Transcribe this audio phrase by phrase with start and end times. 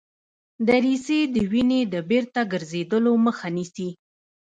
[0.67, 3.89] دریڅې د وینې د بیرته ګرځیدلو مخه نیسي.